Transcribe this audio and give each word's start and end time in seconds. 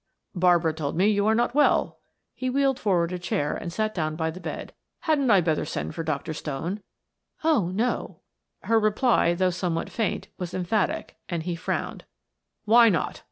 "Barbara 0.33 0.73
told 0.73 0.95
me 0.97 1.05
you 1.05 1.27
are 1.27 1.35
not 1.35 1.53
well," 1.53 1.99
he 2.33 2.49
wheeled 2.49 2.79
forward 2.79 3.11
a 3.11 3.19
chair 3.19 3.55
and 3.55 3.71
sat 3.71 3.93
down 3.93 4.15
by 4.15 4.31
the 4.31 4.39
bed. 4.39 4.73
"Hadn't 5.01 5.29
I 5.29 5.41
better 5.41 5.63
send 5.63 5.93
for 5.93 6.01
Dr. 6.01 6.33
Stone?" 6.33 6.81
"Oh, 7.43 7.69
no," 7.69 8.21
her 8.63 8.79
reply, 8.79 9.35
though 9.35 9.51
somewhat 9.51 9.91
faint, 9.91 10.27
was 10.39 10.55
emphatic, 10.55 11.17
and 11.29 11.43
he 11.43 11.55
frowned. 11.55 12.05
"Why 12.65 12.89
not?" 12.89 13.19